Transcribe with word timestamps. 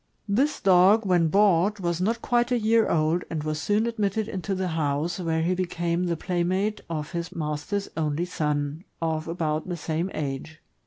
This 0.27 0.59
dog, 0.59 1.05
when 1.05 1.27
bought, 1.27 1.79
was 1.79 2.01
not 2.01 2.23
quite 2.23 2.51
a 2.51 2.57
year 2.57 2.89
old, 2.89 3.23
and 3.29 3.43
was 3.43 3.61
soon 3.61 3.85
admitted 3.85 4.27
into 4.27 4.55
the 4.55 4.69
house, 4.69 5.19
where 5.19 5.43
he 5.43 5.53
became 5.53 6.05
the 6.05 6.17
playmate 6.17 6.81
of 6.89 7.11
his 7.11 7.31
master's 7.35 7.87
only 7.95 8.25
son, 8.25 8.83
of 8.99 9.27
about 9.27 9.69
the 9.69 9.77
same 9.77 10.09
age. 10.15 10.59